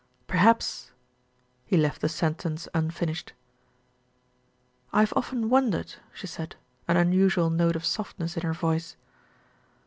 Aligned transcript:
"Perhaps" 0.25 0.89
He 1.67 1.77
left 1.77 2.01
the 2.01 2.09
sentence 2.09 2.67
unfinished. 2.73 3.33
"I 4.91 5.01
have 5.01 5.13
often 5.15 5.47
wondered," 5.47 5.93
she 6.11 6.25
said, 6.25 6.55
an 6.87 6.97
unusual 6.97 7.51
note 7.51 7.75
of 7.75 7.85
softness 7.85 8.35
in 8.35 8.41
her 8.41 8.53
voice. 8.53 8.95